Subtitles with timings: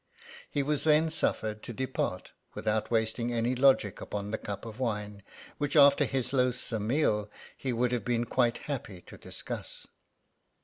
[0.49, 5.21] He was then suffered to depart, without wasting any logic upon the cup of wine,
[5.59, 9.85] which after his loathsome meal he would have been quite happy to discuss.